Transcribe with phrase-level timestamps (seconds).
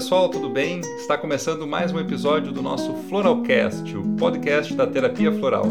[0.00, 0.80] pessoal, tudo bem?
[0.96, 5.66] Está começando mais um episódio do nosso Floralcast, o podcast da terapia floral.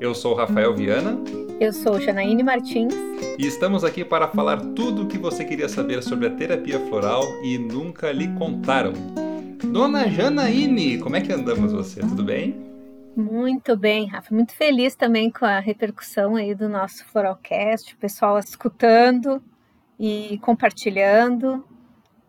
[0.00, 1.18] Eu sou o Rafael Viana.
[1.60, 2.94] Eu sou Janaíne Martins.
[3.38, 7.22] E estamos aqui para falar tudo o que você queria saber sobre a terapia floral
[7.44, 8.94] e nunca lhe contaram.
[9.70, 12.00] Dona Janaíne, como é que andamos você?
[12.00, 12.56] Tudo bem?
[13.14, 14.34] Muito bem, Rafa.
[14.34, 19.42] Muito feliz também com a repercussão aí do nosso Floralcast, o pessoal escutando
[20.00, 21.62] e compartilhando.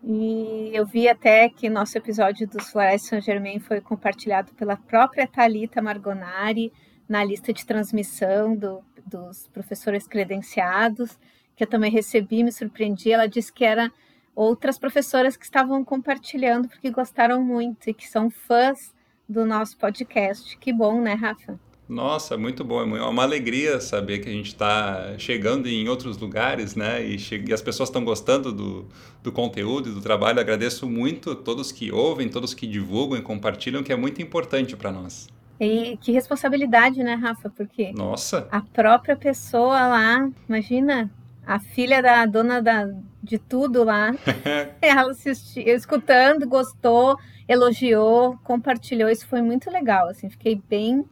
[0.10, 5.28] E eu vi até que nosso episódio dos Florais Saint Germain foi compartilhado pela própria
[5.28, 6.72] Talita Margonari
[7.10, 11.20] na lista de transmissão do, dos professores credenciados,
[11.58, 13.12] que eu também recebi, me surpreendi.
[13.12, 13.92] Ela disse que era
[14.34, 18.96] outras professoras que estavam compartilhando porque gostaram muito e que são fãs
[19.28, 20.58] do nosso podcast.
[20.58, 21.60] Que bom, né, Rafa?
[21.88, 22.98] Nossa, muito bom.
[22.98, 27.02] É uma alegria saber que a gente está chegando em outros lugares, né?
[27.06, 28.86] E, e as pessoas estão gostando do,
[29.24, 30.40] do conteúdo e do trabalho.
[30.40, 34.76] agradeço muito a todos que ouvem, todos que divulgam e compartilham, que é muito importante
[34.76, 35.30] para nós.
[35.60, 37.50] E que responsabilidade, né, Rafa?
[37.50, 38.48] Porque Nossa.
[38.52, 41.10] a própria pessoa lá, imagina,
[41.46, 42.86] a filha da dona da,
[43.24, 44.14] de tudo lá,
[44.82, 49.10] ela assistiu, escutando, gostou, elogiou, compartilhou.
[49.10, 50.10] Isso foi muito legal.
[50.10, 51.06] Assim, fiquei bem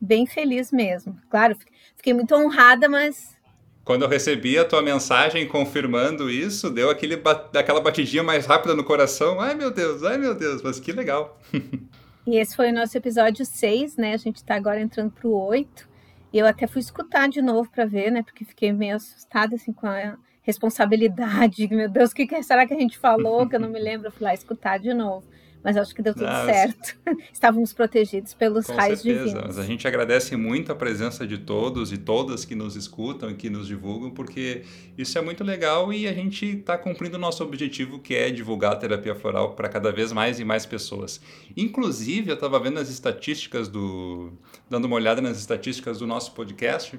[0.00, 1.16] bem feliz mesmo.
[1.28, 1.56] Claro,
[1.96, 3.36] fiquei muito honrada, mas.
[3.84, 7.20] Quando eu recebi a tua mensagem confirmando isso, deu aquele,
[7.54, 9.40] aquela batidinha mais rápida no coração.
[9.40, 11.38] Ai meu Deus, ai meu Deus, mas que legal.
[12.26, 14.14] e esse foi o nosso episódio 6, né?
[14.14, 15.88] A gente está agora entrando para o 8.
[16.32, 18.22] E eu até fui escutar de novo para ver, né?
[18.22, 21.68] Porque fiquei meio assustada assim com a responsabilidade.
[21.72, 23.48] Meu Deus, o que, que será que a gente falou?
[23.48, 24.08] Que eu não me lembro.
[24.08, 25.24] Eu fui lá escutar de novo
[25.66, 26.96] mas acho que deu tudo certo.
[27.32, 29.24] Estávamos protegidos pelos Com raios certeza.
[29.24, 29.58] divinos.
[29.58, 33.50] A gente agradece muito a presença de todos e todas que nos escutam e que
[33.50, 34.62] nos divulgam, porque
[34.96, 38.74] isso é muito legal e a gente está cumprindo o nosso objetivo, que é divulgar
[38.74, 41.20] a terapia floral para cada vez mais e mais pessoas.
[41.56, 44.34] Inclusive, eu estava vendo as estatísticas do.
[44.70, 46.94] dando uma olhada nas estatísticas do nosso podcast,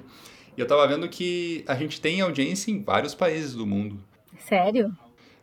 [0.54, 3.98] e eu estava vendo que a gente tem audiência em vários países do mundo.
[4.46, 4.94] Sério?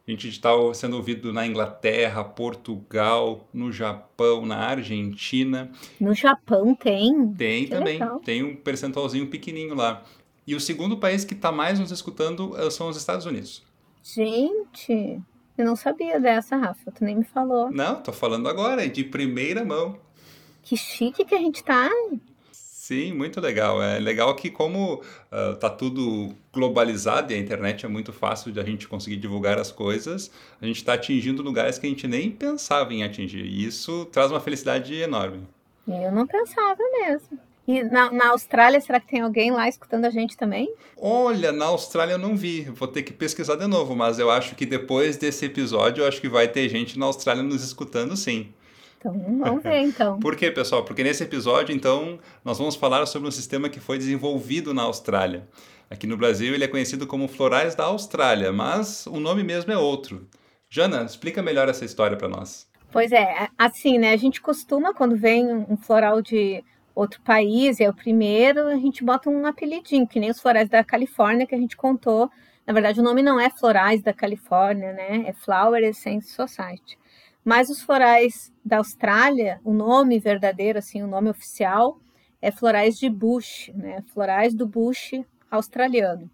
[0.07, 5.71] A gente está sendo ouvido na Inglaterra, Portugal, no Japão, na Argentina.
[5.99, 7.33] No Japão tem?
[7.33, 7.93] Tem que também.
[7.93, 8.19] Legal.
[8.19, 10.03] Tem um percentualzinho pequenininho lá.
[10.45, 13.63] E o segundo país que está mais nos escutando eh, são os Estados Unidos.
[14.03, 15.19] Gente,
[15.57, 16.91] eu não sabia dessa, Rafa.
[16.91, 17.71] Tu nem me falou.
[17.71, 19.97] Não, tô falando agora, de primeira mão.
[20.61, 21.89] Que chique que a gente tá.
[22.87, 23.81] Sim, muito legal.
[23.81, 25.01] É legal que como
[25.31, 29.57] uh, tá tudo globalizado e a internet é muito fácil de a gente conseguir divulgar
[29.57, 30.29] as coisas,
[30.61, 33.43] a gente está atingindo lugares que a gente nem pensava em atingir.
[33.43, 35.47] E isso traz uma felicidade enorme.
[35.87, 37.39] Eu não pensava mesmo.
[37.67, 40.71] E na, na, Austrália, será que tem alguém lá escutando a gente também?
[40.95, 42.65] Olha, na Austrália eu não vi.
[42.65, 46.21] Vou ter que pesquisar de novo, mas eu acho que depois desse episódio, eu acho
[46.21, 48.53] que vai ter gente na Austrália nos escutando sim.
[49.05, 50.17] Então, vamos ver então.
[50.19, 50.83] Por quê, pessoal?
[50.83, 55.47] Porque nesse episódio, então, nós vamos falar sobre um sistema que foi desenvolvido na Austrália.
[55.89, 59.77] Aqui no Brasil ele é conhecido como Florais da Austrália, mas o nome mesmo é
[59.77, 60.27] outro.
[60.67, 62.67] Jana, explica melhor essa história para nós.
[62.91, 64.11] Pois é, assim, né?
[64.11, 66.63] A gente costuma, quando vem um floral de
[66.95, 70.83] outro país, é o primeiro, a gente bota um apelidinho, que nem os florais da
[70.83, 72.31] Califórnia que a gente contou.
[72.65, 75.25] Na verdade, o nome não é Florais da Califórnia, né?
[75.27, 76.97] É Flower Essence Society.
[77.45, 81.99] Mas os florais da Austrália, o nome verdadeiro, assim, o nome oficial
[82.41, 84.03] é florais de bush, né?
[84.07, 85.11] Florais do bush
[85.51, 86.27] australiano.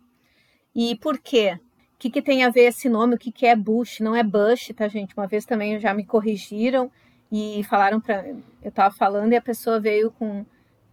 [0.73, 1.59] E por quê?
[1.95, 3.15] O que, que tem a ver esse nome?
[3.15, 3.99] O que, que é bush?
[3.99, 5.13] Não é bush, tá, gente?
[5.15, 6.89] Uma vez também já me corrigiram
[7.29, 10.45] e falaram para eu estava falando e a pessoa veio com,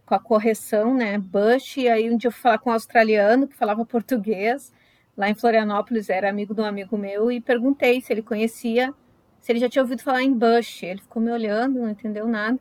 [0.05, 1.17] com a correção, né?
[1.17, 1.77] Bush.
[1.77, 4.73] E aí um dia eu fui falar com um australiano que falava português
[5.15, 8.93] lá em Florianópolis, era amigo de um amigo meu e perguntei se ele conhecia
[9.41, 10.83] se ele já tinha ouvido falar em Bush.
[10.83, 12.59] Ele ficou me olhando, não entendeu nada.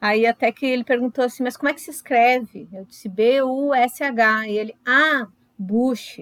[0.00, 2.68] Aí até que ele perguntou assim, mas como é que se escreve?
[2.72, 4.48] Eu disse B-U-S-H.
[4.48, 5.26] E ele, ah,
[5.58, 6.20] Bush.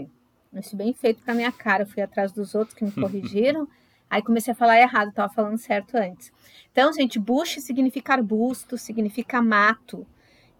[0.52, 1.82] Disse, bem feito para minha cara.
[1.82, 3.68] Eu fui atrás dos outros que me corrigiram.
[4.08, 6.32] Aí comecei a falar errado, estava falando certo antes.
[6.70, 10.06] Então, gente, bush significa arbusto, significa mato.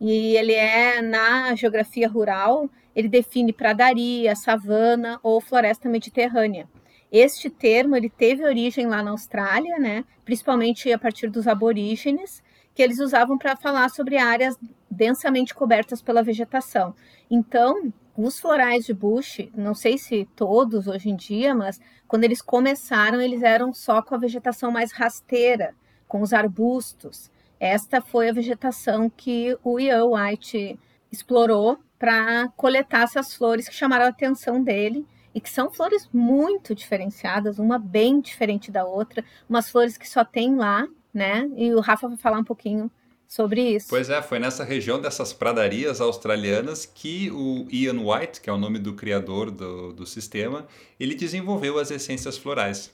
[0.01, 6.69] E ele é, na geografia rural, ele define pradaria, savana ou floresta mediterrânea.
[7.11, 10.05] Este termo ele teve origem lá na Austrália, né?
[10.25, 12.43] principalmente a partir dos aborígenes,
[12.75, 14.57] que eles usavam para falar sobre áreas
[14.91, 16.95] densamente cobertas pela vegetação.
[17.31, 22.43] Então, os florais de bush, não sei se todos hoje em dia, mas quando eles
[22.43, 25.75] começaram, eles eram só com a vegetação mais rasteira,
[26.09, 27.31] com os arbustos.
[27.59, 30.79] Esta foi a vegetação que o Ian White
[31.11, 35.07] explorou para coletar essas flores que chamaram a atenção dele
[35.37, 40.25] e que são flores muito diferenciadas, uma bem diferente da outra, umas flores que só
[40.25, 41.47] tem lá, né?
[41.59, 42.91] E o Rafa vai falar um pouquinho
[43.29, 43.89] sobre isso.
[43.91, 48.57] Pois é, foi nessa região dessas pradarias australianas que o Ian White, que é o
[48.57, 50.67] nome do criador do, do sistema,
[50.99, 52.91] ele desenvolveu as essências florais.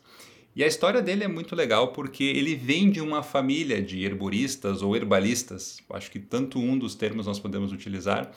[0.56, 4.82] E a história dele é muito legal porque ele vem de uma família de herboristas
[4.82, 8.32] ou herbalistas, acho que tanto um dos termos nós podemos utilizar,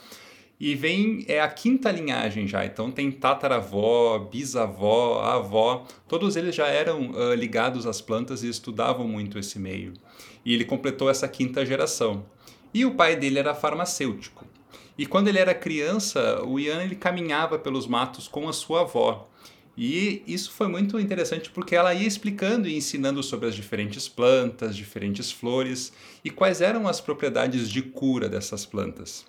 [0.59, 6.67] e vem, é a quinta linhagem já, então tem tataravó, bisavó, avó, todos eles já
[6.67, 9.93] eram uh, ligados às plantas e estudavam muito esse meio.
[10.45, 12.25] E ele completou essa quinta geração.
[12.73, 14.45] E o pai dele era farmacêutico.
[14.97, 19.27] E quando ele era criança, o Ian ele caminhava pelos matos com a sua avó.
[19.77, 24.73] E isso foi muito interessante porque ela ia explicando e ensinando sobre as diferentes plantas,
[24.73, 25.91] diferentes flores
[26.23, 29.25] e quais eram as propriedades de cura dessas plantas.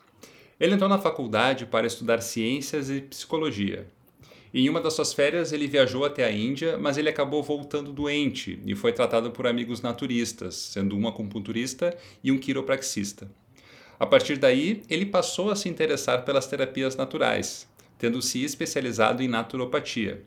[0.59, 3.87] Ele entrou na faculdade para estudar ciências e psicologia.
[4.55, 8.59] Em uma das suas férias, ele viajou até a Índia, mas ele acabou voltando doente
[8.65, 11.95] e foi tratado por amigos naturistas, sendo um acupunturista
[12.25, 13.31] e um quiropraxista.
[14.01, 17.69] A partir daí, ele passou a se interessar pelas terapias naturais,
[17.99, 20.23] tendo se especializado em naturopatia.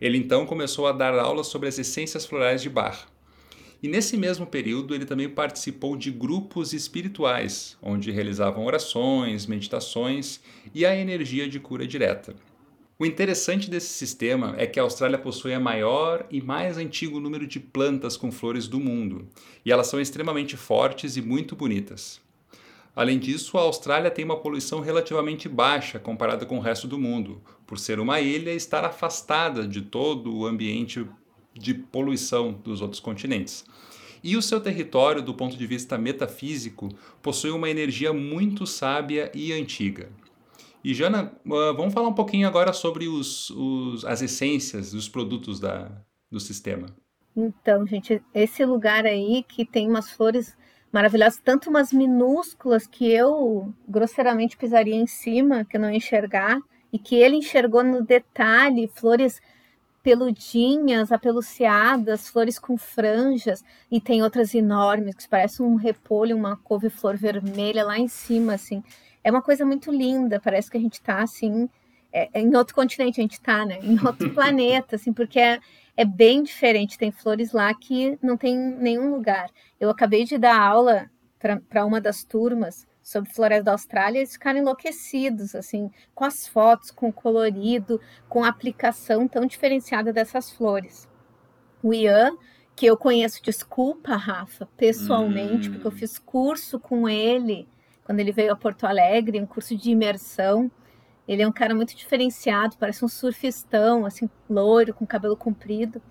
[0.00, 3.11] Ele então começou a dar aulas sobre as essências florais de Bach.
[3.82, 10.40] E nesse mesmo período, ele também participou de grupos espirituais, onde realizavam orações, meditações
[10.72, 12.36] e a energia de cura direta.
[12.96, 17.44] O interessante desse sistema é que a Austrália possui a maior e mais antigo número
[17.44, 19.26] de plantas com flores do mundo,
[19.64, 22.20] e elas são extremamente fortes e muito bonitas.
[22.94, 27.42] Além disso, a Austrália tem uma poluição relativamente baixa comparada com o resto do mundo,
[27.66, 31.04] por ser uma ilha e estar afastada de todo o ambiente
[31.54, 33.64] de poluição dos outros continentes.
[34.22, 36.88] E o seu território, do ponto de vista metafísico,
[37.20, 40.08] possui uma energia muito sábia e antiga.
[40.84, 45.58] E Jana, ah, vamos falar um pouquinho agora sobre os, os, as essências dos produtos
[45.58, 45.90] da,
[46.30, 46.86] do sistema.
[47.36, 50.56] Então, gente, esse lugar aí que tem umas flores
[50.92, 56.60] maravilhosas, tanto umas minúsculas que eu grosseiramente pisaria em cima, que eu não ia enxergar,
[56.92, 59.40] e que ele enxergou no detalhe, flores
[60.02, 67.16] peludinhas, apeluciadas, flores com franjas, e tem outras enormes, que parecem um repolho, uma couve-flor
[67.16, 68.82] vermelha lá em cima, assim.
[69.22, 71.68] É uma coisa muito linda, parece que a gente está, assim,
[72.12, 73.78] é, é, em outro continente a gente está, né?
[73.82, 75.58] Em outro planeta, assim, porque é,
[75.96, 76.98] é bem diferente.
[76.98, 79.50] Tem flores lá que não tem nenhum lugar.
[79.80, 81.10] Eu acabei de dar aula
[81.68, 86.90] para uma das turmas sobre florestas da Austrália, eles ficaram enlouquecidos, assim, com as fotos,
[86.90, 91.08] com o colorido, com a aplicação tão diferenciada dessas flores.
[91.82, 92.36] O Ian,
[92.76, 95.72] que eu conheço, desculpa, Rafa, pessoalmente, hum.
[95.72, 95.96] porque eu hum.
[95.96, 97.68] fiz curso com ele
[98.04, 100.70] quando ele veio a Porto Alegre, um curso de imersão.
[101.26, 106.02] Ele é um cara muito diferenciado, parece um surfistão, assim, loiro, com cabelo comprido.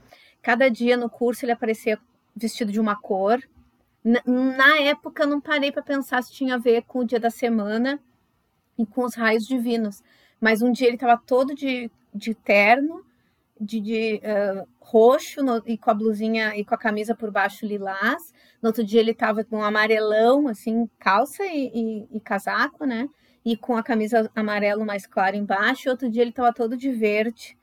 [0.42, 2.00] Cada dia no curso ele aparecia
[2.36, 3.42] vestido de uma cor,
[4.04, 8.00] na época, não parei para pensar se tinha a ver com o dia da semana
[8.78, 10.02] e com os raios divinos.
[10.40, 13.06] Mas um dia ele estava todo de, de terno,
[13.60, 17.66] de, de uh, roxo no, e com a blusinha e com a camisa por baixo
[17.66, 18.34] lilás.
[18.60, 23.08] No outro dia ele estava com um amarelão, assim, calça e, e, e, casaco, né?
[23.46, 25.90] E com a camisa amarelo mais clara embaixo.
[25.90, 27.56] Outro dia ele estava todo de verde,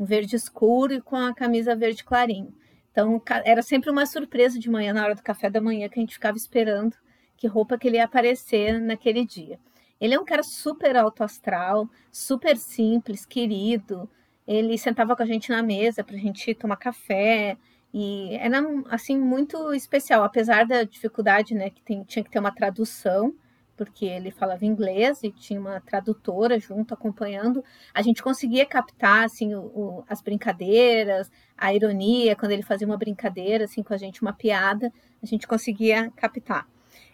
[0.00, 2.54] um verde escuro e com a camisa verde clarinho.
[2.92, 6.02] Então, era sempre uma surpresa de manhã, na hora do café da manhã, que a
[6.02, 6.94] gente ficava esperando
[7.36, 9.58] que roupa que ele ia aparecer naquele dia.
[10.00, 14.08] Ele é um cara super alto astral, super simples, querido.
[14.46, 17.56] Ele sentava com a gente na mesa para a gente tomar café.
[17.94, 18.58] E era,
[18.90, 23.34] assim, muito especial, apesar da dificuldade, né, que tem, tinha que ter uma tradução
[23.76, 29.54] porque ele falava inglês e tinha uma tradutora junto acompanhando, a gente conseguia captar assim
[29.54, 34.22] o, o, as brincadeiras, a ironia quando ele fazia uma brincadeira assim com a gente,
[34.22, 36.66] uma piada, a gente conseguia captar.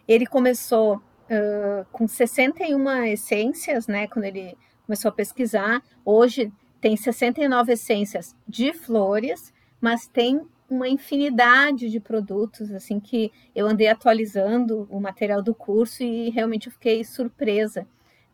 [0.06, 4.06] Ele começou uh, com 61 essências, né?
[4.06, 11.88] Quando ele começou a pesquisar, hoje tem 69 essências de flores, mas tem uma infinidade
[11.88, 17.02] de produtos, assim, que eu andei atualizando o material do curso e realmente eu fiquei
[17.04, 17.86] surpresa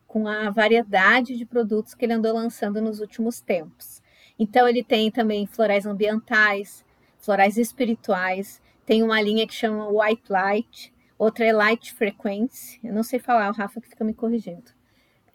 [0.05, 4.01] com a variedade de produtos que ele andou lançando nos últimos tempos.
[4.37, 6.83] Então, ele tem também florais ambientais,
[7.17, 13.03] florais espirituais, tem uma linha que chama White Light, outra é Light Frequency, eu não
[13.03, 14.71] sei falar, o Rafa que fica me corrigindo.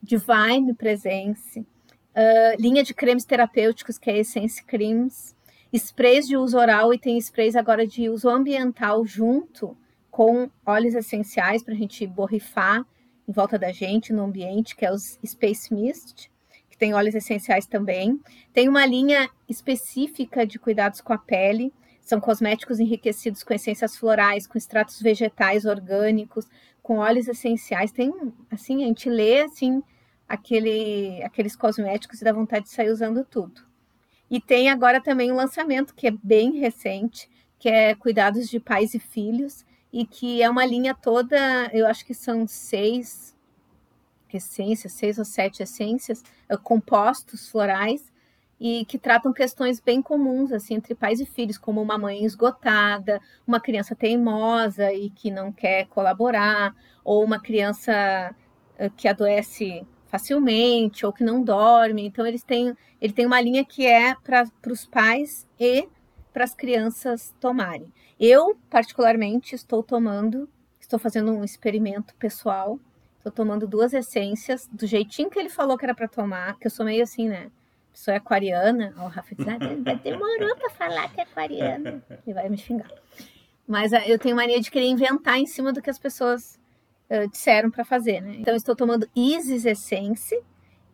[0.02, 5.34] Divine Presence, uh, linha de cremes terapêuticos, que é Essence Creams,
[5.72, 9.76] sprays de uso oral e tem sprays agora de uso ambiental junto
[10.10, 12.84] com óleos essenciais para a gente borrifar
[13.28, 16.30] em volta da gente no ambiente, que é os Space Mist,
[16.68, 18.20] que tem óleos essenciais também.
[18.52, 21.72] Tem uma linha específica de cuidados com a pele.
[22.00, 26.48] São cosméticos enriquecidos com essências florais, com extratos vegetais orgânicos,
[26.82, 27.92] com óleos essenciais.
[27.92, 28.12] Tem,
[28.50, 29.80] assim, a gente lê, assim,
[30.28, 33.69] aquele, aqueles cosméticos e dá vontade de sair usando tudo.
[34.30, 38.94] E tem agora também um lançamento que é bem recente, que é Cuidados de Pais
[38.94, 41.36] e Filhos, e que é uma linha toda,
[41.72, 43.36] eu acho que são seis
[44.32, 48.12] essências, seis ou sete essências, eh, compostos florais,
[48.60, 53.20] e que tratam questões bem comuns assim entre pais e filhos, como uma mãe esgotada,
[53.46, 57.92] uma criança teimosa e que não quer colaborar, ou uma criança
[58.78, 62.04] eh, que adoece facilmente ou que não dorme.
[62.06, 65.88] Então eles têm, ele tem uma linha que é para os pais e
[66.32, 67.92] para as crianças tomarem.
[68.18, 70.48] Eu particularmente estou tomando,
[70.80, 72.78] estou fazendo um experimento pessoal.
[73.18, 76.70] Estou tomando duas essências do jeitinho que ele falou que era para tomar, que eu
[76.70, 77.50] sou meio assim, né?
[78.08, 78.94] É aquariana.
[78.96, 79.58] O Rafa diz, ah,
[80.02, 82.02] demorou para falar que é aquariana.
[82.26, 82.90] Ele vai me xingar.
[83.66, 86.58] Mas ah, eu tenho mania de querer inventar em cima do que as pessoas
[87.10, 88.36] uh, disseram para fazer, né?
[88.38, 90.38] Então, estou tomando Isis Essence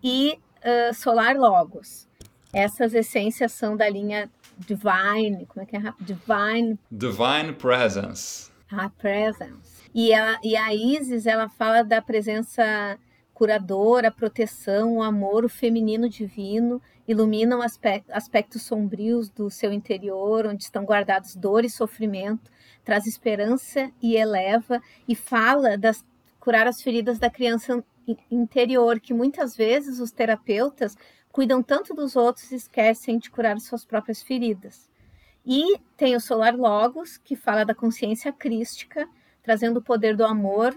[0.02, 2.08] e uh, Solar Logos.
[2.52, 5.80] Essas essências são da linha Divine, como é que é?
[6.00, 6.78] Divine...
[6.90, 8.50] Divine Presence.
[8.73, 9.85] Ah, Presence.
[9.94, 12.99] E a, e a Isis, ela fala da presença
[13.35, 20.85] curadora, proteção, o amor, o feminino divino, iluminam aspectos sombrios do seu interior, onde estão
[20.85, 22.50] guardados dor e sofrimento,
[22.87, 26.07] traz esperança e eleva, e fala das
[26.38, 27.85] curar as feridas da criança
[28.31, 30.97] interior, que muitas vezes os terapeutas
[31.33, 34.88] cuidam tanto dos outros e esquecem de curar suas próprias feridas.
[35.45, 39.09] E tem o Solar Logos, que fala da consciência crística,
[39.43, 40.73] trazendo o poder do amor,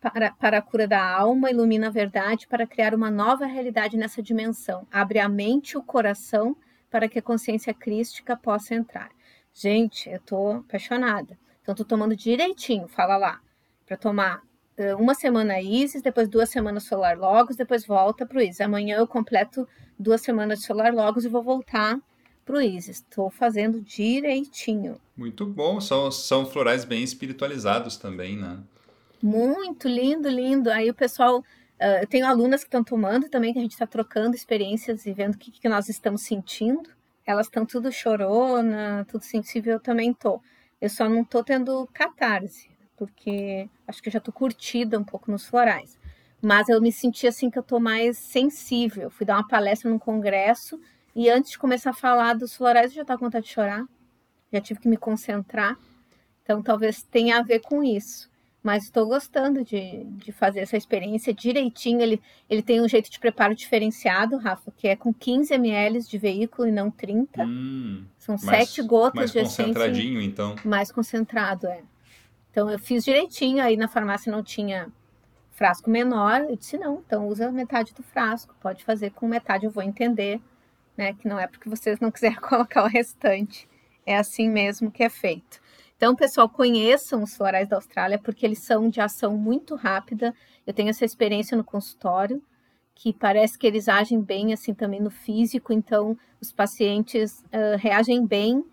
[0.00, 4.22] para, para a cura da alma, ilumina a verdade para criar uma nova realidade nessa
[4.22, 4.86] dimensão.
[4.90, 6.56] Abre a mente e o coração
[6.90, 9.10] para que a consciência crística possa entrar.
[9.52, 11.38] Gente, eu tô apaixonada.
[11.62, 13.40] Então, tô tomando direitinho, fala lá,
[13.86, 14.42] para tomar
[14.78, 18.60] uh, uma semana Isis, depois duas semanas Solar Logos, depois volta para o Isis.
[18.60, 21.98] Amanhã eu completo duas semanas de Solar Logos e vou voltar
[22.44, 22.96] para o Isis.
[22.96, 25.00] Estou fazendo direitinho.
[25.16, 28.58] Muito bom, são, são florais bem espiritualizados também, né?
[29.22, 30.70] Muito lindo, lindo.
[30.70, 33.86] Aí o pessoal, uh, eu tenho alunas que estão tomando também, que a gente está
[33.86, 36.88] trocando experiências e vendo o que, que nós estamos sentindo.
[37.26, 40.40] Elas estão tudo chorona, tudo sensível, eu também tô.
[40.80, 45.30] Eu só não tô tendo catarse, porque acho que eu já tô curtida um pouco
[45.30, 45.98] nos florais.
[46.40, 49.10] Mas eu me senti assim que eu tô mais sensível.
[49.10, 50.80] Fui dar uma palestra num congresso
[51.14, 53.84] e antes de começar a falar dos florais eu já tava com vontade de chorar.
[54.52, 55.76] Já tive que me concentrar.
[56.42, 58.29] Então talvez tenha a ver com isso.
[58.62, 62.00] Mas estou gostando de, de fazer essa experiência direitinho.
[62.02, 66.18] Ele, ele tem um jeito de preparo diferenciado, Rafa, que é com 15 ml de
[66.18, 67.42] veículo e não 30.
[67.44, 69.64] Hum, São mais, 7 gotas mais de essência.
[69.64, 70.56] Mais concentradinho, então.
[70.62, 71.80] Mais concentrado, é.
[72.50, 74.92] Então eu fiz direitinho, aí na farmácia não tinha
[75.52, 76.42] frasco menor.
[76.42, 78.54] Eu disse, não, então usa metade do frasco.
[78.60, 80.40] Pode fazer com metade, eu vou entender,
[80.96, 81.14] né?
[81.14, 83.68] Que não é porque vocês não quiserem colocar o restante.
[84.04, 85.60] É assim mesmo que é feito.
[86.00, 90.34] Então, pessoal, conheçam os florais da Austrália, porque eles são de ação muito rápida.
[90.66, 92.42] Eu tenho essa experiência no consultório,
[92.94, 98.24] que parece que eles agem bem assim também no físico, então os pacientes uh, reagem
[98.24, 98.64] bem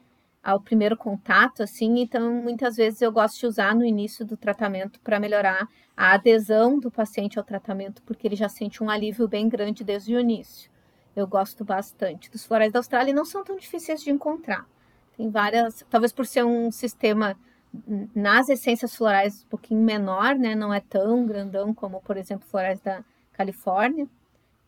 [0.41, 4.97] ao primeiro contato, assim, então muitas vezes eu gosto de usar no início do tratamento
[5.01, 5.67] para melhorar
[5.97, 10.15] a adesão do paciente ao tratamento, porque ele já sente um alívio bem grande desde
[10.15, 10.71] o início.
[11.13, 14.65] Eu gosto bastante dos florais da Austrália e não são tão difíceis de encontrar.
[15.17, 17.35] Tem várias, talvez por ser um sistema
[18.15, 20.55] nas essências florais um pouquinho menor, né?
[20.55, 24.07] Não é tão grandão como, por exemplo, florais da Califórnia.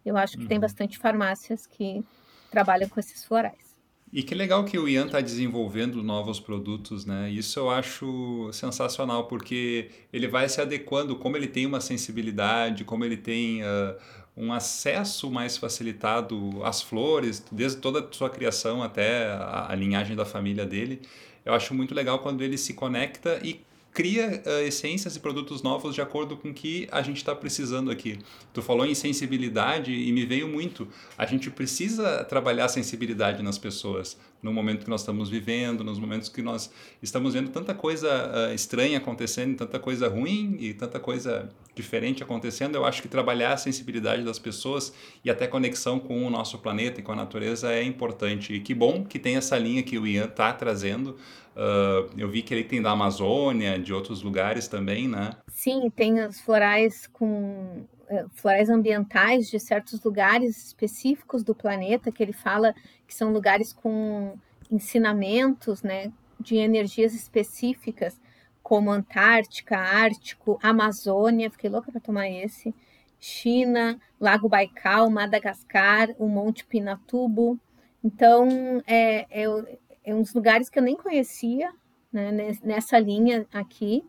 [0.05, 0.49] Eu acho que uhum.
[0.49, 2.03] tem bastante farmácias que
[2.49, 3.69] trabalham com esses florais.
[4.11, 7.29] E que legal que o Ian está desenvolvendo novos produtos, né?
[7.29, 13.05] Isso eu acho sensacional, porque ele vai se adequando, como ele tem uma sensibilidade, como
[13.05, 13.95] ele tem uh,
[14.39, 20.15] um acesso mais facilitado às flores, desde toda a sua criação até a, a linhagem
[20.15, 21.01] da família dele.
[21.46, 23.60] Eu acho muito legal quando ele se conecta e
[23.91, 27.91] cria uh, essências e produtos novos de acordo com o que a gente está precisando
[27.91, 28.17] aqui.
[28.53, 30.88] Tu falou em sensibilidade e me veio muito.
[31.17, 36.00] A gente precisa trabalhar a sensibilidade nas pessoas no momento que nós estamos vivendo, nos
[36.00, 41.00] momentos que nós estamos vendo tanta coisa uh, estranha acontecendo, tanta coisa ruim e tanta
[41.00, 42.75] coisa diferente acontecendo.
[42.75, 44.93] Eu acho que trabalhar a sensibilidade das pessoas
[45.24, 48.53] e até conexão com o nosso planeta e com a natureza é importante.
[48.53, 51.17] E que bom que tem essa linha que o Ian está trazendo
[51.60, 55.31] Uh, eu vi que ele tem da Amazônia, de outros lugares também, né?
[55.50, 57.86] Sim, tem os florais com
[58.33, 62.73] florais ambientais de certos lugares específicos do planeta, que ele fala
[63.07, 64.37] que são lugares com
[64.71, 68.19] ensinamentos, né, de energias específicas,
[68.61, 72.73] como Antártica, Ártico, Amazônia, fiquei louca para tomar esse,
[73.19, 77.59] China, Lago Baikal, Madagascar, o Monte Pinatubo.
[78.03, 78.47] Então,
[78.87, 81.71] é, é, é uns lugares que eu nem conhecia,
[82.11, 82.31] né,
[82.63, 84.03] nessa linha aqui,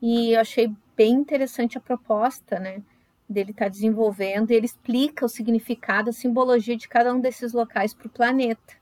[0.00, 2.82] e eu achei bem interessante a proposta, né,
[3.28, 7.52] dele estar tá desenvolvendo, e ele explica o significado, a simbologia de cada um desses
[7.52, 8.74] locais para o planeta.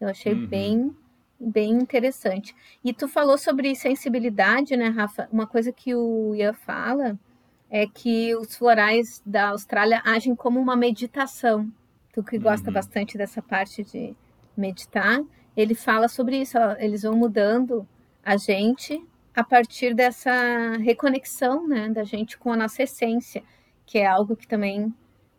[0.00, 0.46] Eu achei uhum.
[0.46, 0.96] bem
[1.40, 2.54] bem interessante.
[2.84, 5.28] E tu falou sobre sensibilidade, né, Rafa?
[5.30, 7.16] Uma coisa que o Ian fala
[7.70, 11.70] é que os florais da Austrália agem como uma meditação.
[12.12, 12.74] Tu que gosta uhum.
[12.74, 14.16] bastante dessa parte de
[14.56, 15.22] meditar,
[15.56, 16.58] ele fala sobre isso.
[16.58, 17.86] Ó, eles vão mudando
[18.24, 19.00] a gente
[19.34, 23.44] a partir dessa reconexão, né, da gente com a nossa essência,
[23.88, 24.92] que é algo que também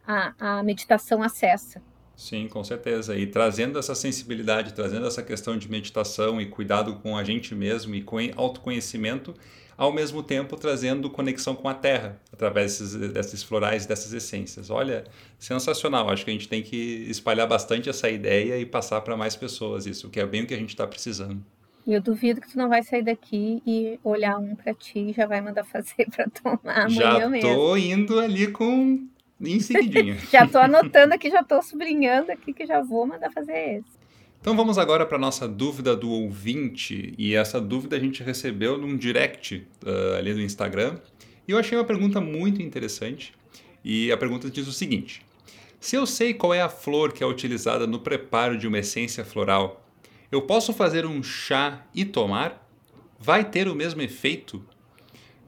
[0.06, 1.80] a, a meditação acessa.
[2.16, 3.16] Sim, com certeza.
[3.16, 7.94] E trazendo essa sensibilidade, trazendo essa questão de meditação e cuidado com a gente mesmo
[7.94, 9.36] e com autoconhecimento,
[9.78, 14.72] ao mesmo tempo trazendo conexão com a terra, através desses, desses florais, dessas essências.
[14.72, 15.06] Olha,
[15.38, 16.10] sensacional.
[16.10, 19.86] Acho que a gente tem que espalhar bastante essa ideia e passar para mais pessoas
[19.86, 21.46] isso, que é bem o que a gente está precisando.
[21.88, 25.26] Eu duvido que tu não vai sair daqui e olhar um para ti e já
[25.26, 27.50] vai mandar fazer para tomar amanhã já mesmo.
[27.50, 29.08] Já tô indo ali com
[29.42, 30.18] em seguidinho.
[30.32, 34.00] já estou anotando aqui, já estou sublinhando aqui que já vou mandar fazer esse.
[34.42, 37.14] Então vamos agora para a nossa dúvida do ouvinte.
[37.18, 40.98] E essa dúvida a gente recebeu num direct uh, ali do Instagram.
[41.48, 43.34] E eu achei uma pergunta muito interessante.
[43.84, 45.22] E a pergunta diz o seguinte:
[45.80, 49.26] Se eu sei qual é a flor que é utilizada no preparo de uma essência
[49.26, 49.86] floral,
[50.32, 52.68] eu posso fazer um chá e tomar?
[53.20, 54.64] Vai ter o mesmo efeito?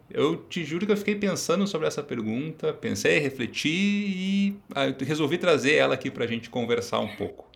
[0.10, 5.38] Eu te juro que eu fiquei pensando sobre essa pergunta, pensei, refleti e ah, resolvi
[5.38, 7.50] trazer ela aqui para a gente conversar um pouco.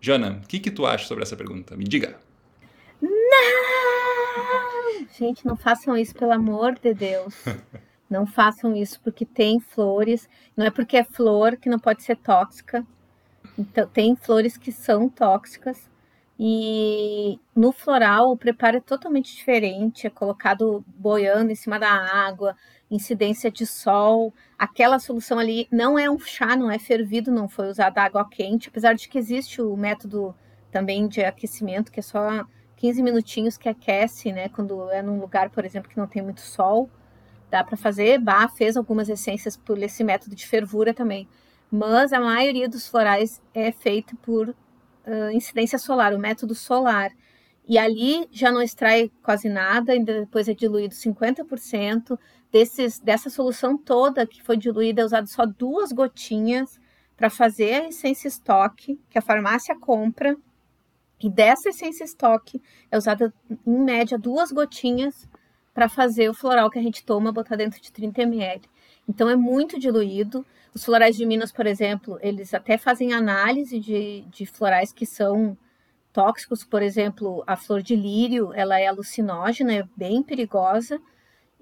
[0.00, 1.76] Jana, o que, que tu acha sobre essa pergunta?
[1.76, 2.18] Me diga.
[3.00, 3.10] Não!
[5.18, 7.34] Gente, não façam isso, pelo amor de Deus.
[8.08, 10.28] não façam isso, porque tem flores.
[10.56, 12.84] Não é porque é flor que não pode ser tóxica.
[13.58, 15.89] Então, tem flores que são tóxicas.
[16.42, 22.56] E no floral o preparo é totalmente diferente, é colocado boiando em cima da água,
[22.90, 24.32] incidência de sol.
[24.58, 28.70] Aquela solução ali não é um chá, não é fervido, não foi usada água quente,
[28.70, 30.34] apesar de que existe o método
[30.72, 34.48] também de aquecimento, que é só 15 minutinhos que aquece, né?
[34.48, 36.88] Quando é num lugar, por exemplo, que não tem muito sol,
[37.50, 38.18] dá para fazer.
[38.18, 41.28] Bah fez algumas essências por esse método de fervura também.
[41.70, 44.54] Mas a maioria dos florais é feito por
[45.06, 47.10] uh, incidência solar, o método solar.
[47.68, 52.18] E ali já não extrai quase nada, ainda depois é diluído 50%.
[52.50, 56.80] Desses, dessa solução toda que foi diluída, é usado só duas gotinhas
[57.16, 60.36] para fazer a essência estoque, que a farmácia compra.
[61.22, 62.60] E dessa essência estoque
[62.90, 63.32] é usada,
[63.66, 65.28] em média, duas gotinhas
[65.74, 68.62] para fazer o floral que a gente toma, botar dentro de 30 ml.
[69.08, 70.44] Então é muito diluído.
[70.74, 75.56] Os florais de Minas, por exemplo, eles até fazem análise de, de florais que são
[76.12, 81.00] tóxicos, por exemplo, a flor de lírio, ela é alucinógena, é bem perigosa,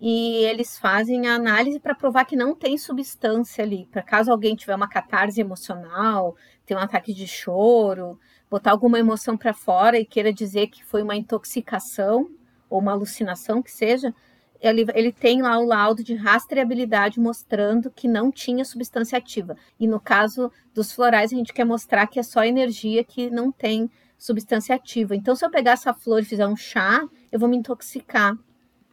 [0.00, 4.54] e eles fazem a análise para provar que não tem substância ali, para caso alguém
[4.54, 8.18] tiver uma catarse emocional, ter um ataque de choro,
[8.50, 12.28] botar alguma emoção para fora e queira dizer que foi uma intoxicação
[12.70, 14.14] ou uma alucinação que seja,
[14.60, 19.56] ele, ele tem lá o laudo de rastreabilidade mostrando que não tinha substância ativa.
[19.78, 23.52] E no caso dos florais, a gente quer mostrar que é só energia que não
[23.52, 25.14] tem substância ativa.
[25.14, 28.36] Então, se eu pegar essa flor e fizer um chá, eu vou me intoxicar.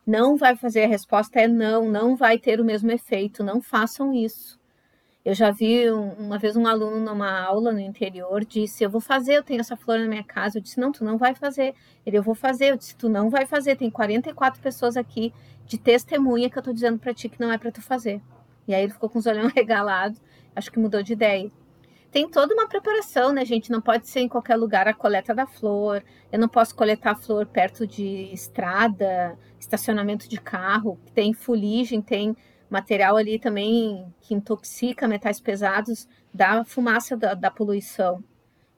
[0.06, 4.14] Não vai fazer, a resposta é não, não vai ter o mesmo efeito, não façam
[4.14, 4.60] isso.
[5.26, 9.34] Eu já vi uma vez um aluno numa aula no interior disse: Eu vou fazer,
[9.34, 10.60] eu tenho essa flor na minha casa.
[10.60, 11.74] Eu disse: Não, tu não vai fazer.
[12.06, 12.66] Ele: Eu vou fazer.
[12.66, 13.76] Eu disse: Tu não vai fazer.
[13.76, 15.34] Tem 44 pessoas aqui
[15.66, 18.22] de testemunha que eu tô dizendo para ti que não é para tu fazer.
[18.68, 20.22] E aí ele ficou com os olhos regalados,
[20.56, 21.52] acho que mudou de ideia.
[22.12, 23.70] Tem toda uma preparação, né, gente?
[23.70, 26.02] Não pode ser em qualquer lugar a coleta da flor.
[26.32, 30.98] Eu não posso coletar a flor perto de estrada, estacionamento de carro.
[31.14, 32.34] Tem fuligem, tem
[32.70, 38.24] material ali também que intoxica metais pesados da fumaça da, da poluição.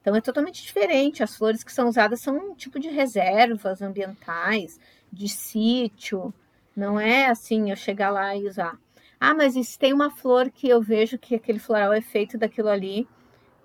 [0.02, 1.22] Então é totalmente diferente.
[1.22, 4.80] As flores que são usadas são um tipo de reservas ambientais,
[5.14, 6.34] de sítio.
[6.78, 8.78] Não é assim eu chegar lá e usar.
[9.20, 12.70] Ah, mas se tem uma flor que eu vejo que aquele floral é feito daquilo
[12.70, 13.08] ali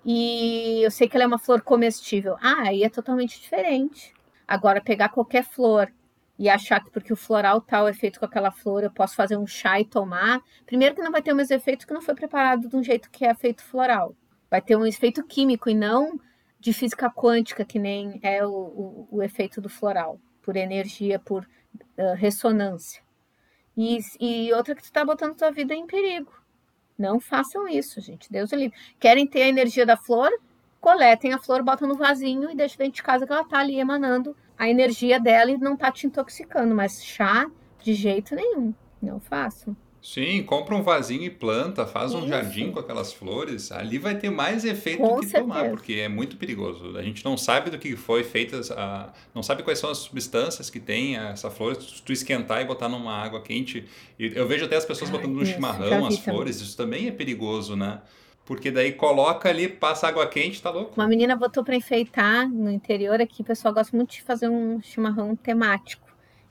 [0.03, 2.35] e eu sei que ela é uma flor comestível.
[2.41, 4.11] Ah, aí é totalmente diferente.
[4.47, 5.93] Agora, pegar qualquer flor
[6.39, 9.37] e achar que porque o floral tal é feito com aquela flor, eu posso fazer
[9.37, 10.41] um chá e tomar.
[10.65, 13.11] Primeiro que não vai ter o mesmo efeito que não foi preparado de um jeito
[13.11, 14.15] que é feito floral.
[14.49, 16.19] Vai ter um efeito químico e não
[16.59, 21.47] de física quântica, que nem é o, o, o efeito do floral, por energia, por
[21.97, 23.01] uh, ressonância.
[23.75, 26.31] E, e outra que tu está botando tua vida em perigo.
[26.97, 28.31] Não façam isso, gente.
[28.31, 28.77] Deus o livre.
[28.99, 30.31] Querem ter a energia da flor?
[30.79, 33.79] Coletem a flor, botam no vasinho e deixem dentro de casa que ela tá ali
[33.79, 36.75] emanando a energia dela e não tá te intoxicando.
[36.75, 37.49] Mas chá,
[37.81, 38.73] de jeito nenhum.
[39.01, 39.75] Não façam.
[40.03, 42.21] Sim, compra um vasinho e planta, faz Isso.
[42.21, 43.71] um jardim com aquelas flores.
[43.71, 45.41] Ali vai ter mais efeito com do que certeza.
[45.41, 46.97] tomar, porque é muito perigoso.
[46.97, 50.69] A gente não sabe do que foi feita, a, não sabe quais são as substâncias
[50.69, 51.81] que tem essa flor.
[51.81, 53.85] Se tu esquentar e botar numa água quente.
[54.19, 56.67] eu vejo até as pessoas botando no chimarrão as flores, também.
[56.67, 58.01] isso também é perigoso, né?
[58.45, 60.99] Porque daí coloca ali, passa água quente, tá louco?
[60.99, 64.81] Uma menina botou para enfeitar no interior aqui, o pessoal gosta muito de fazer um
[64.81, 66.02] chimarrão temático.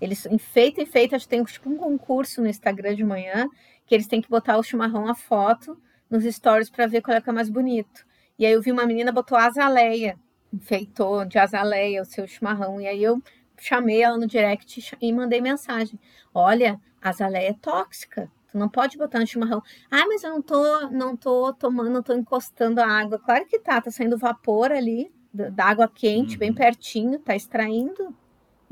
[0.02, 3.48] Eles enfeitam, enfeitam, acho que tem tipo um concurso no Instagram de manhã,
[3.86, 7.20] que eles têm que botar o chimarrão a foto nos stories para ver qual é
[7.20, 8.04] que é mais bonito.
[8.36, 10.18] E aí eu vi uma menina botou azaleia,
[10.52, 12.80] enfeitou de azaleia o seu chimarrão.
[12.80, 13.22] E aí eu
[13.56, 15.96] chamei ela no direct e mandei mensagem:
[16.34, 18.28] Olha, azaleia é tóxica.
[18.50, 19.62] Tu não pode botar no chimarrão.
[19.88, 23.20] Ah, mas eu não tô, não tô tomando, não tô encostando a água.
[23.20, 26.40] Claro que tá, tá saindo vapor ali da água quente, uhum.
[26.40, 28.12] bem pertinho, tá extraindo.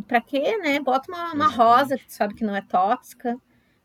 [0.07, 0.81] Para quê, né?
[0.81, 3.37] Bota uma, uma rosa que tu sabe que não é tóxica,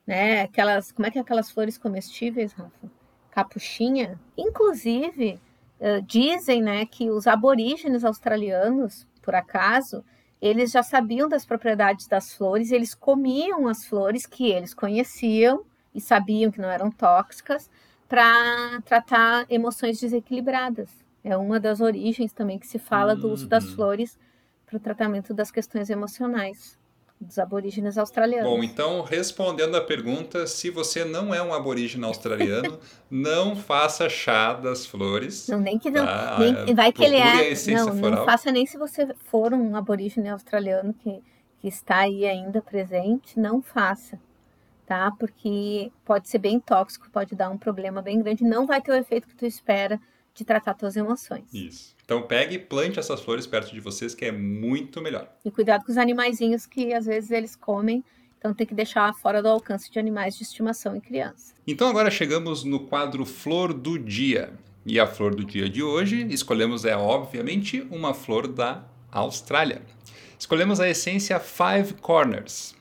[0.05, 0.41] né?
[0.41, 2.91] Aquelas, como é que é aquelas flores comestíveis, Rafa?
[3.31, 4.19] Capuchinha.
[4.37, 5.39] Inclusive,
[5.79, 10.03] uh, dizem, né, que os aborígenes australianos, por acaso,
[10.41, 15.99] eles já sabiam das propriedades das flores, eles comiam as flores que eles conheciam e
[15.99, 17.69] sabiam que não eram tóxicas
[18.07, 20.89] para tratar emoções desequilibradas.
[21.23, 23.75] É uma das origens também que se fala do uso das uhum.
[23.75, 24.19] flores
[24.75, 26.77] para o tratamento das questões emocionais
[27.19, 28.49] dos aborígenes australianos.
[28.49, 32.77] Bom, então, respondendo a pergunta, se você não é um aborígene australiano,
[33.09, 35.47] não faça chá das flores.
[35.47, 36.05] Não, nem que não.
[36.05, 36.37] Tá?
[36.37, 37.53] Nem, vai que ele é.
[37.73, 41.23] Não, não faça nem se você for um aborígene australiano que,
[41.61, 44.19] que está aí ainda presente, não faça.
[44.85, 45.09] Tá?
[45.17, 48.95] Porque pode ser bem tóxico, pode dar um problema bem grande, não vai ter o
[48.95, 49.99] efeito que tu espera
[50.35, 51.45] de tratar suas emoções.
[51.53, 51.95] Isso.
[52.03, 55.33] Então pegue e plante essas flores perto de vocês, que é muito melhor.
[55.43, 58.03] E cuidado com os animaizinhos que às vezes eles comem,
[58.37, 61.55] então tem que deixar fora do alcance de animais de estimação e criança.
[61.65, 64.53] Então agora chegamos no quadro Flor do Dia.
[64.85, 69.81] E a flor do dia de hoje escolhemos é obviamente uma flor da Austrália.
[70.37, 72.75] Escolhemos a essência Five Corners.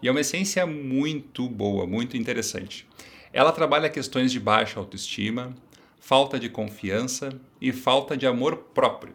[0.00, 2.86] E é uma essência muito boa, muito interessante.
[3.32, 5.52] Ela trabalha questões de baixa autoestima,
[6.00, 7.30] falta de confiança
[7.60, 9.14] e falta de amor próprio.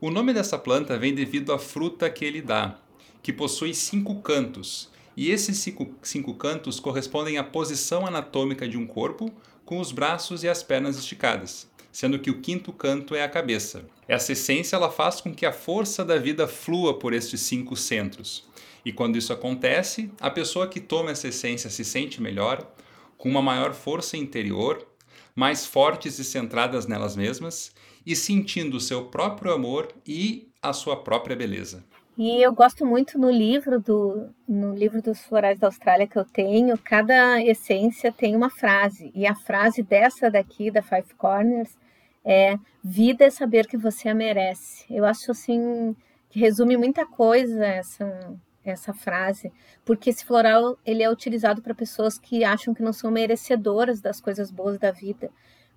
[0.00, 2.78] O nome dessa planta vem devido à fruta que ele dá,
[3.22, 8.86] que possui cinco cantos, e esses cinco, cinco cantos correspondem à posição anatômica de um
[8.86, 9.32] corpo
[9.64, 13.86] com os braços e as pernas esticadas, sendo que o quinto canto é a cabeça.
[14.06, 18.44] Essa essência ela faz com que a força da vida flua por estes cinco centros.
[18.84, 22.70] E quando isso acontece, a pessoa que toma essa essência se sente melhor,
[23.16, 24.86] com uma maior força interior
[25.34, 27.72] mais fortes e centradas nelas mesmas
[28.06, 31.84] e sentindo o seu próprio amor e a sua própria beleza.
[32.16, 36.24] E eu gosto muito no livro do no livro dos florais da Austrália que eu
[36.24, 41.76] tenho, cada essência tem uma frase e a frase dessa daqui da Five Corners
[42.24, 44.84] é vida é saber que você a merece.
[44.88, 45.96] Eu acho assim
[46.30, 49.52] que resume muita coisa essa essa frase,
[49.84, 54.20] porque esse floral ele é utilizado para pessoas que acham que não são merecedoras das
[54.20, 55.30] coisas boas da vida.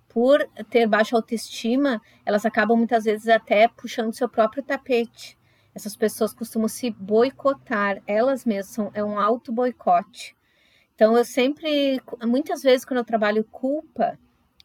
[0.08, 5.36] Por ter baixa autoestima, elas acabam muitas vezes até puxando seu próprio tapete.
[5.74, 10.34] Essas pessoas costumam se boicotar, elas mesmas são é um auto boicote.
[10.94, 14.18] Então eu sempre, muitas vezes quando eu trabalho culpa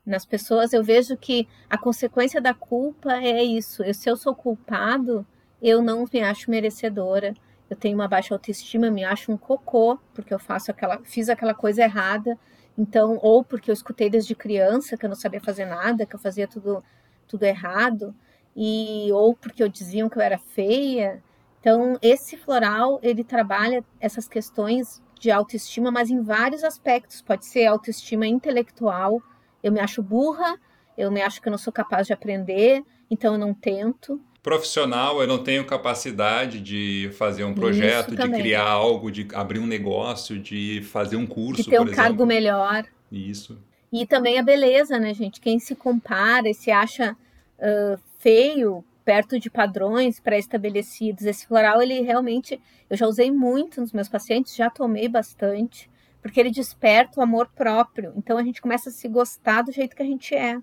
[0.05, 3.83] nas pessoas, eu vejo que a consequência da culpa é isso.
[3.83, 5.25] Eu, se eu sou culpado,
[5.61, 7.33] eu não me acho merecedora
[7.73, 11.53] eu tenho uma baixa autoestima, me acho um cocô, porque eu faço aquela, fiz aquela
[11.53, 12.37] coisa errada.
[12.77, 16.19] Então, ou porque eu escutei desde criança que eu não sabia fazer nada, que eu
[16.19, 16.83] fazia tudo
[17.27, 18.13] tudo errado,
[18.55, 21.23] e ou porque eu diziam que eu era feia.
[21.59, 27.21] Então, esse floral, ele trabalha essas questões de autoestima, mas em vários aspectos.
[27.21, 29.21] Pode ser autoestima intelectual,
[29.63, 30.59] eu me acho burra,
[30.97, 35.21] eu me acho que eu não sou capaz de aprender, então eu não tento profissional,
[35.21, 40.37] eu não tenho capacidade de fazer um projeto, de criar algo, de abrir um negócio,
[40.37, 41.95] de fazer um curso, de ter um exemplo.
[41.95, 42.85] cargo melhor.
[43.09, 43.57] Isso.
[43.91, 45.39] E também a beleza, né, gente?
[45.39, 51.25] Quem se compara e se acha uh, feio perto de padrões pré-estabelecidos.
[51.25, 55.89] Esse floral, ele realmente, eu já usei muito nos meus pacientes, já tomei bastante,
[56.21, 58.13] porque ele desperta o amor próprio.
[58.17, 60.57] Então a gente começa a se gostar do jeito que a gente é.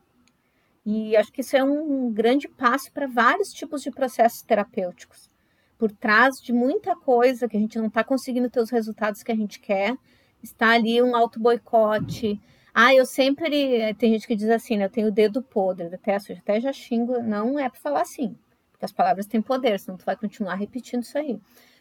[0.84, 5.30] E acho que isso é um grande passo para vários tipos de processos terapêuticos.
[5.78, 9.32] Por trás de muita coisa que a gente não está conseguindo ter os resultados que
[9.32, 9.96] a gente quer,
[10.42, 12.40] está ali um auto-boicote.
[12.72, 13.94] Ah, eu sempre.
[13.94, 14.84] Tem gente que diz assim, né?
[14.84, 17.20] Eu tenho o dedo podre, detesto, eu até já xingo.
[17.22, 18.36] Não é para falar assim,
[18.70, 21.38] porque as palavras têm poder, senão tu vai continuar repetindo isso aí.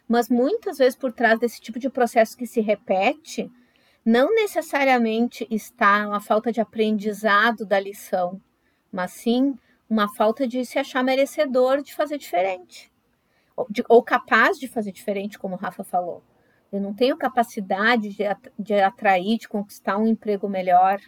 [0.07, 3.51] Mas muitas vezes por trás desse tipo de processo que se repete,
[4.03, 8.41] não necessariamente está uma falta de aprendizado da lição,
[8.91, 9.55] mas sim
[9.89, 12.91] uma falta de se achar merecedor de fazer diferente,
[13.55, 16.23] ou, de, ou capaz de fazer diferente, como o Rafa falou.
[16.71, 18.23] Eu não tenho capacidade de,
[18.57, 20.99] de atrair, de conquistar um emprego melhor.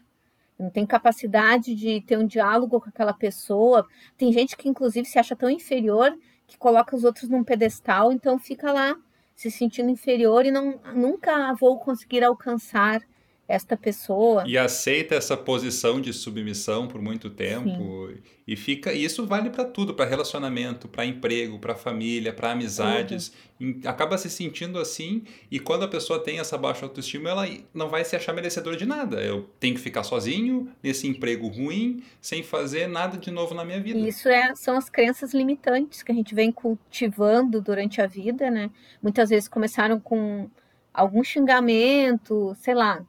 [0.57, 3.87] Eu não tenho capacidade de ter um diálogo com aquela pessoa.
[4.17, 6.17] Tem gente que, inclusive, se acha tão inferior
[6.47, 8.97] que coloca os outros num pedestal, então fica lá
[9.35, 13.01] se sentindo inferior e não, nunca vou conseguir alcançar
[13.47, 14.43] esta pessoa.
[14.47, 18.07] E aceita essa posição de submissão por muito tempo.
[18.07, 18.17] Sim.
[18.47, 18.91] E fica.
[18.93, 23.31] E isso vale para tudo, para relacionamento, para emprego, para família, para amizades.
[23.59, 23.79] Uhum.
[23.85, 28.03] Acaba se sentindo assim, e quando a pessoa tem essa baixa autoestima, ela não vai
[28.03, 29.21] se achar merecedora de nada.
[29.21, 33.79] Eu tenho que ficar sozinho, nesse emprego ruim, sem fazer nada de novo na minha
[33.79, 33.99] vida.
[33.99, 38.71] Isso é, são as crenças limitantes que a gente vem cultivando durante a vida, né?
[39.01, 40.49] Muitas vezes começaram com
[40.93, 43.05] algum xingamento, sei lá,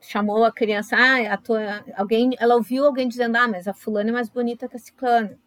[0.00, 4.10] chamou a criança, ah, a tua, alguém, ela ouviu alguém dizendo, ah, mas a fulana
[4.10, 5.38] é mais bonita que a ciclana.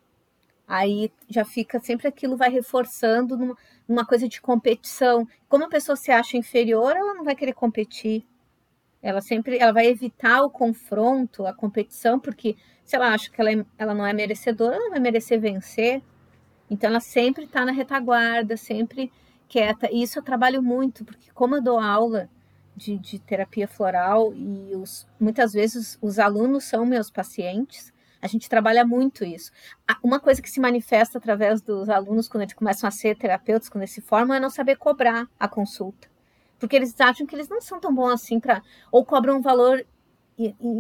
[0.67, 5.27] Aí já fica sempre aquilo vai reforçando numa, numa coisa de competição.
[5.47, 8.25] Como a pessoa se acha inferior, ela não vai querer competir.
[9.01, 13.51] Ela sempre ela vai evitar o confronto, a competição, porque se ela acha que ela,
[13.51, 16.01] é, ela não é merecedora, ela não vai merecer vencer.
[16.69, 19.11] Então ela sempre está na retaguarda, sempre
[19.47, 19.89] quieta.
[19.91, 22.29] E isso eu trabalho muito, porque como eu dou aula
[22.75, 27.93] de, de terapia floral e os, muitas vezes os alunos são meus pacientes.
[28.21, 29.51] A gente trabalha muito isso.
[30.01, 33.81] Uma coisa que se manifesta através dos alunos quando eles começam a ser terapeutas, quando
[33.81, 36.07] eles se formam, é não saber cobrar a consulta.
[36.57, 38.63] Porque eles acham que eles não são tão bons assim para.
[38.89, 39.85] Ou cobram um valor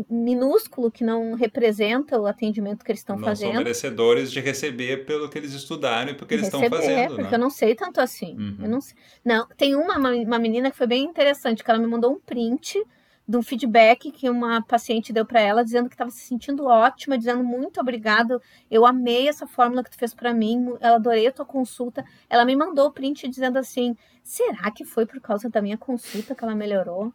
[0.09, 3.49] minúsculo que não representa o atendimento que eles estão fazendo.
[3.49, 7.15] Não são merecedores de receber pelo que eles estudaram e pelo que eles estão fazendo.
[7.15, 7.33] Porque né?
[7.33, 8.35] eu não sei tanto assim.
[8.35, 8.57] Uhum.
[8.63, 8.95] Eu não, sei.
[9.23, 12.83] não, tem uma, uma menina que foi bem interessante, que ela me mandou um print
[13.27, 17.17] de um feedback que uma paciente deu para ela, dizendo que estava se sentindo ótima,
[17.17, 21.31] dizendo muito obrigado, eu amei essa fórmula que tu fez para mim, ela adorei a
[21.31, 22.03] tua consulta.
[22.29, 26.35] Ela me mandou o print dizendo assim: será que foi por causa da minha consulta
[26.35, 27.13] que ela melhorou?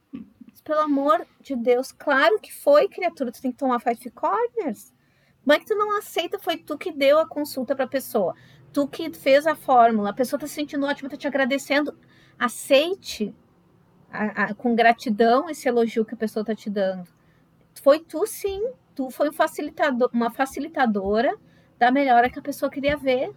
[0.62, 4.92] Pelo amor de Deus, claro que foi, criatura, tu tem que tomar five corners.
[5.42, 6.38] Como é que tu não aceita?
[6.38, 8.34] Foi tu que deu a consulta para a pessoa,
[8.72, 11.96] tu que fez a fórmula, a pessoa tá se sentindo ótima, tá te agradecendo.
[12.38, 13.34] Aceite
[14.10, 17.08] a, a, com gratidão esse elogio que a pessoa tá te dando.
[17.82, 21.36] Foi tu sim, tu foi um facilitador, uma facilitadora
[21.78, 23.32] da melhora que a pessoa queria ver.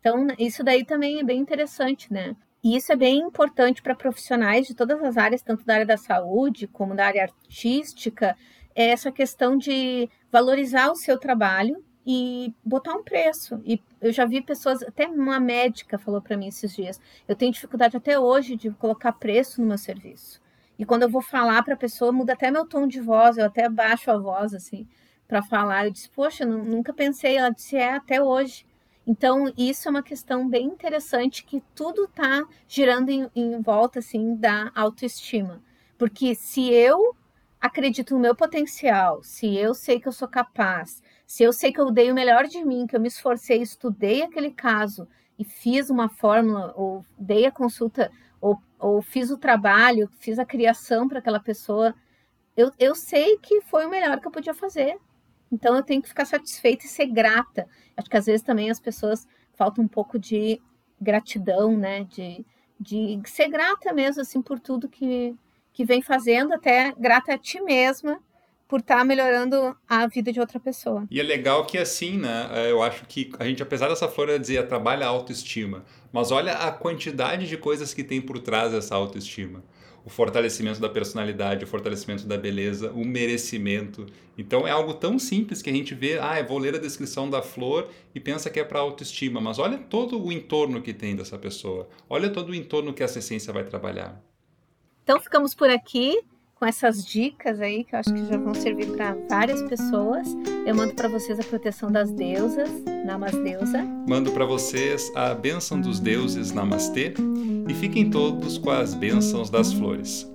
[0.00, 2.36] Então, isso daí também é bem interessante, né?
[2.66, 5.96] E isso é bem importante para profissionais de todas as áreas, tanto da área da
[5.96, 8.36] saúde como da área artística,
[8.74, 13.62] é essa questão de valorizar o seu trabalho e botar um preço.
[13.64, 17.52] E eu já vi pessoas, até uma médica falou para mim esses dias, eu tenho
[17.52, 20.42] dificuldade até hoje de colocar preço no meu serviço.
[20.76, 23.44] E quando eu vou falar para a pessoa, muda até meu tom de voz, eu
[23.44, 24.88] até baixo a voz assim
[25.28, 25.84] para falar.
[25.84, 27.36] Eu disse, poxa, nunca pensei.
[27.36, 28.66] Ela disse, é, até hoje.
[29.06, 34.34] Então, isso é uma questão bem interessante que tudo está girando em, em, volta assim
[34.34, 35.62] da autoestima.
[35.96, 37.14] Porque se eu
[37.60, 41.80] acredito no meu potencial, se eu sei que eu sou capaz, se eu sei que
[41.80, 45.88] eu dei o melhor de mim, que eu me esforcei, estudei aquele caso e fiz
[45.88, 51.20] uma fórmula, ou dei a consulta, ou, ou fiz o trabalho, fiz a criação para
[51.20, 51.94] aquela pessoa,
[52.56, 54.98] eu, eu sei que foi o melhor que eu podia fazer.
[55.50, 57.66] Então eu tenho que ficar satisfeita e ser grata.
[57.96, 60.60] Acho que às vezes também as pessoas faltam um pouco de
[61.00, 62.04] gratidão, né?
[62.04, 62.44] De,
[62.78, 65.34] de ser grata mesmo assim por tudo que,
[65.72, 68.20] que vem fazendo, até grata a ti mesma
[68.68, 71.06] por estar tá melhorando a vida de outra pessoa.
[71.08, 72.48] E é legal que assim, né?
[72.52, 76.52] É, eu acho que a gente, apesar dessa flor dizer trabalha a autoestima, mas olha
[76.52, 79.62] a quantidade de coisas que tem por trás dessa autoestima
[80.06, 84.06] o fortalecimento da personalidade, o fortalecimento da beleza, o merecimento.
[84.38, 87.28] Então é algo tão simples que a gente vê, ah, eu vou ler a descrição
[87.28, 91.16] da flor e pensa que é para autoestima, mas olha todo o entorno que tem
[91.16, 91.88] dessa pessoa.
[92.08, 94.22] Olha todo o entorno que essa essência vai trabalhar.
[95.02, 96.22] Então ficamos por aqui.
[96.58, 100.26] Com essas dicas aí, que eu acho que já vão servir para várias pessoas.
[100.66, 102.70] Eu mando para vocês a proteção das deusas,
[103.04, 103.82] Namasdeusa.
[104.08, 107.12] Mando para vocês a bênção dos deuses, Namastê.
[107.68, 110.30] E fiquem todos com as bênçãos das flores.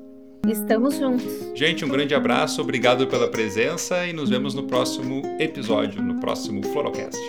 [0.48, 1.52] Estamos juntos.
[1.56, 6.64] Gente, um grande abraço, obrigado pela presença e nos vemos no próximo episódio, no próximo
[6.68, 7.20] Florocast.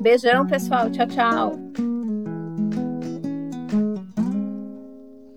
[0.00, 0.90] Beijão, pessoal.
[0.90, 1.93] Tchau, tchau.